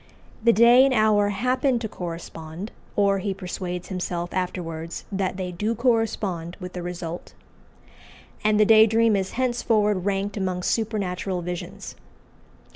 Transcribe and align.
The 0.43 0.51
day 0.51 0.83
and 0.83 0.95
hour 0.95 1.29
happen 1.29 1.77
to 1.77 1.87
correspond, 1.87 2.71
or 2.95 3.19
he 3.19 3.35
persuades 3.35 3.89
himself 3.89 4.33
afterwards 4.33 5.05
that 5.11 5.37
they 5.37 5.51
do 5.51 5.75
correspond 5.75 6.57
with 6.59 6.73
the 6.73 6.81
result, 6.81 7.35
and 8.43 8.59
the 8.59 8.65
day 8.65 8.87
dream 8.87 9.15
is 9.15 9.33
henceforward 9.33 10.03
ranked 10.05 10.37
among 10.37 10.63
supernatural 10.63 11.43
visions. 11.43 11.93